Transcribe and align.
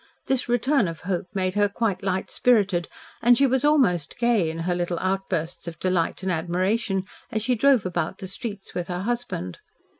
This 0.25 0.49
return 0.49 0.87
of 0.87 1.01
hope 1.01 1.27
made 1.35 1.53
her 1.53 1.69
quite 1.69 2.01
light 2.01 2.31
spirited, 2.31 2.87
and 3.21 3.37
she 3.37 3.45
was 3.45 3.63
almost 3.63 4.17
gay 4.17 4.49
in 4.49 4.57
her 4.65 4.73
little 4.73 4.97
outbursts 4.99 5.67
of 5.67 5.77
delight 5.79 6.23
and 6.23 6.31
admiration 6.31 7.03
as 7.31 7.43
she 7.43 7.53
drove 7.53 7.85
about 7.85 8.17
the 8.17 8.27
streets 8.27 8.73
with 8.73 8.87
her 8.87 9.01
husband. 9.03 9.59